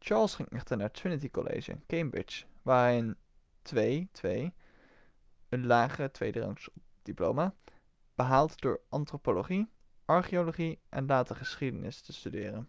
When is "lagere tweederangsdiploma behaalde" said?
5.66-8.54